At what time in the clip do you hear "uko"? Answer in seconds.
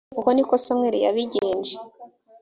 0.19-0.29